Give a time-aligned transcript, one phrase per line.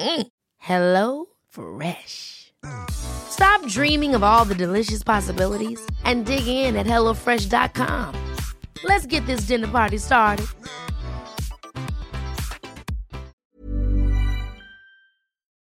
[0.00, 0.26] Mm.
[0.56, 2.52] Hello Fresh.
[2.90, 8.14] Stop dreaming of all the delicious possibilities and dig in at HelloFresh.com.
[8.84, 10.46] Let's get this dinner party started.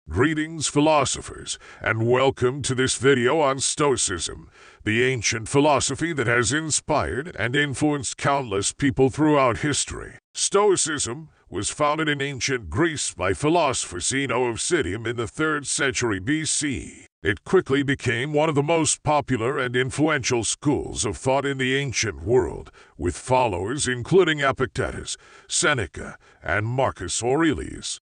[0.10, 4.50] Greetings, philosophers, and welcome to this video on Stoicism,
[4.84, 10.16] the ancient philosophy that has inspired and influenced countless people throughout history.
[10.34, 16.22] Stoicism was founded in ancient Greece by philosopher Zeno of Citium in the 3rd century
[16.22, 17.04] BC.
[17.22, 21.76] It quickly became one of the most popular and influential schools of thought in the
[21.76, 25.18] ancient world, with followers including Epictetus,
[25.50, 28.00] Seneca, and Marcus Aurelius.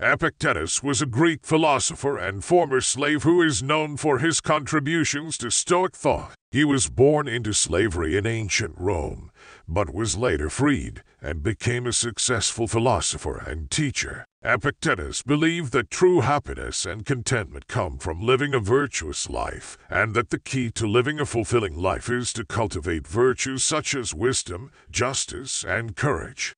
[0.00, 5.52] Epictetus was a Greek philosopher and former slave who is known for his contributions to
[5.52, 6.34] Stoic thought.
[6.50, 9.30] He was born into slavery in ancient Rome,
[9.66, 14.24] but was later freed and became a successful philosopher and teacher.
[14.42, 20.28] Epictetus believed that true happiness and contentment come from living a virtuous life, and that
[20.28, 25.64] the key to living a fulfilling life is to cultivate virtues such as wisdom, justice,
[25.64, 26.54] and courage.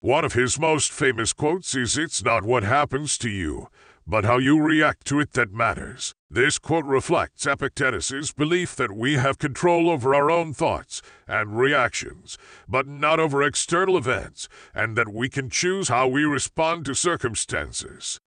[0.00, 3.68] One of his most famous quotes is It's not what happens to you,
[4.06, 6.14] but how you react to it that matters.
[6.30, 12.38] This quote reflects Epictetus's belief that we have control over our own thoughts and reactions,
[12.68, 18.20] but not over external events, and that we can choose how we respond to circumstances.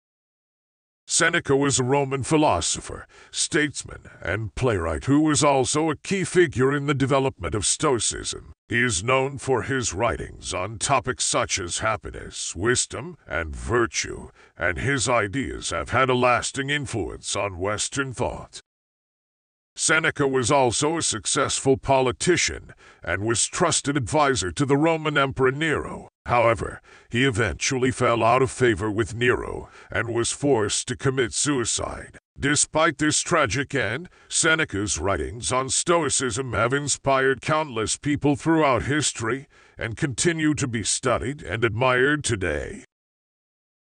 [1.07, 6.87] Seneca was a Roman philosopher, statesman, and playwright who was also a key figure in
[6.87, 8.53] the development of Stoicism.
[8.69, 14.77] He is known for his writings on topics such as happiness, wisdom, and virtue, and
[14.77, 18.61] his ideas have had a lasting influence on Western thought.
[19.75, 26.09] Seneca was also a successful politician and was trusted advisor to the Roman Emperor Nero.
[26.27, 32.19] However, he eventually fell out of favor with Nero and was forced to commit suicide.
[32.41, 39.97] Despite this tragic end, Seneca's writings on Stoicism have inspired countless people throughout history and
[39.97, 42.85] continue to be studied and admired today.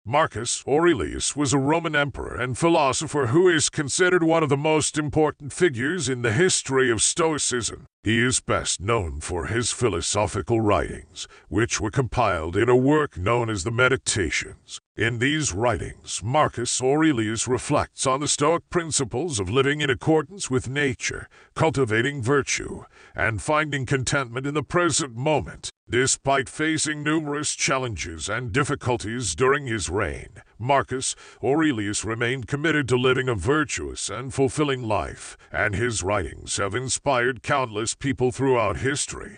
[0.04, 4.98] Marcus Aurelius was a Roman emperor and philosopher who is considered one of the most
[4.98, 7.86] important figures in the history of Stoicism.
[8.02, 13.48] He is best known for his philosophical writings, which were compiled in a work known
[13.48, 14.80] as the Meditations.
[14.96, 20.68] In these writings, Marcus Aurelius reflects on the Stoic principles of living in accordance with
[20.68, 22.82] nature, cultivating virtue,
[23.14, 25.70] and finding contentment in the present moment.
[25.92, 31.14] Despite facing numerous challenges and difficulties during his reign, Marcus
[31.44, 37.42] Aurelius remained committed to living a virtuous and fulfilling life, and his writings have inspired
[37.42, 39.36] countless people throughout history.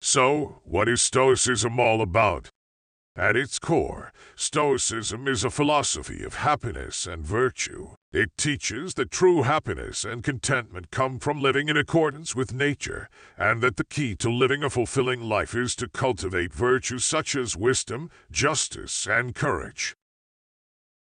[0.00, 2.50] So, what is Stoicism all about?
[3.18, 7.96] At its core, Stoicism is a philosophy of happiness and virtue.
[8.12, 13.60] It teaches that true happiness and contentment come from living in accordance with nature, and
[13.60, 18.08] that the key to living a fulfilling life is to cultivate virtues such as wisdom,
[18.30, 19.96] justice, and courage.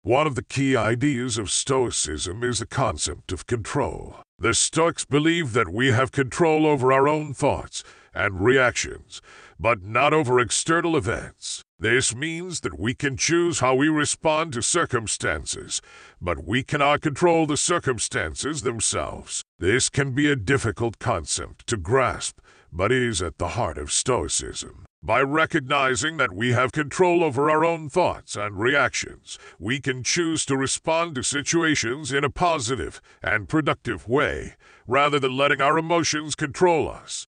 [0.01, 4.17] One of the key ideas of Stoicism is the concept of control.
[4.37, 9.21] The Stoics believe that we have control over our own thoughts and reactions,
[9.61, 11.61] but not over external events.
[11.77, 15.81] This means that we can choose how we respond to circumstances,
[16.19, 19.43] but we cannot control the circumstances themselves.
[19.59, 22.39] This can be a difficult concept to grasp,
[22.73, 24.85] but is at the heart of Stoicism.
[25.03, 30.43] By recognizing that we have control over our own thoughts and reactions, we can choose
[30.45, 34.55] to respond to situations in a positive and productive way,
[34.87, 37.27] rather than letting our emotions control us.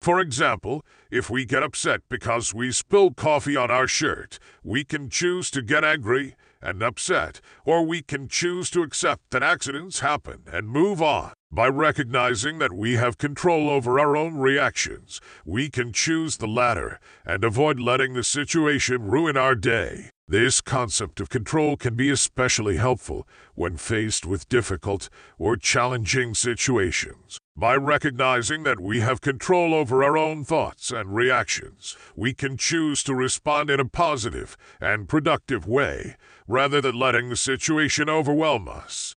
[0.00, 5.10] For example, if we get upset because we spilled coffee on our shirt, we can
[5.10, 10.44] choose to get angry and upset, or we can choose to accept that accidents happen
[10.50, 11.32] and move on.
[11.52, 16.98] By recognizing that we have control over our own reactions, we can choose the latter
[17.26, 20.10] and avoid letting the situation ruin our day.
[20.28, 27.39] This concept of control can be especially helpful when faced with difficult or challenging situations.
[27.56, 33.02] By recognizing that we have control over our own thoughts and reactions, we can choose
[33.04, 36.16] to respond in a positive and productive way
[36.46, 39.14] rather than letting the situation overwhelm us.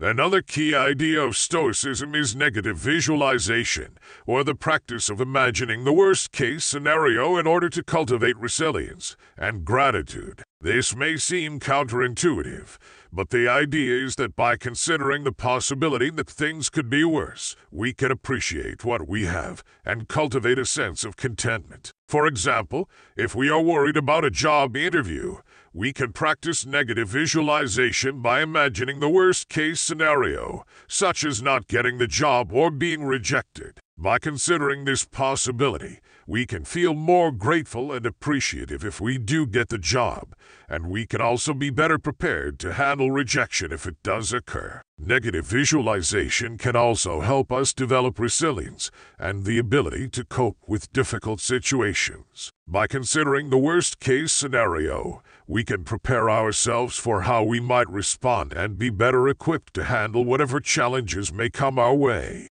[0.00, 6.30] Another key idea of Stoicism is negative visualization, or the practice of imagining the worst
[6.30, 10.44] case scenario in order to cultivate resilience and gratitude.
[10.60, 12.78] This may seem counterintuitive,
[13.12, 17.92] but the idea is that by considering the possibility that things could be worse, we
[17.92, 21.90] can appreciate what we have and cultivate a sense of contentment.
[22.06, 25.38] For example, if we are worried about a job interview,
[25.72, 31.98] we can practice negative visualization by imagining the worst case scenario, such as not getting
[31.98, 33.80] the job or being rejected.
[33.96, 39.68] By considering this possibility, we can feel more grateful and appreciative if we do get
[39.68, 40.34] the job,
[40.68, 44.82] and we can also be better prepared to handle rejection if it does occur.
[45.00, 51.40] Negative visualization can also help us develop resilience and the ability to cope with difficult
[51.40, 52.50] situations.
[52.66, 58.52] By considering the worst case scenario, we can prepare ourselves for how we might respond
[58.52, 62.48] and be better equipped to handle whatever challenges may come our way.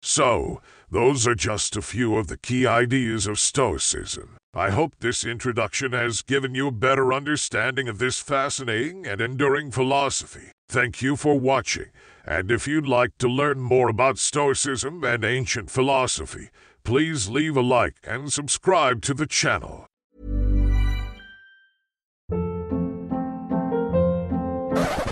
[0.00, 4.38] So, those are just a few of the key ideas of Stoicism.
[4.56, 9.70] I hope this introduction has given you a better understanding of this fascinating and enduring
[9.70, 10.50] philosophy.
[10.66, 11.90] Thank you for watching,
[12.24, 16.48] and if you'd like to learn more about Stoicism and ancient philosophy,
[16.84, 19.86] please leave a like and subscribe to the channel.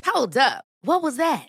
[0.06, 0.64] Hold up.
[0.80, 1.48] What was that?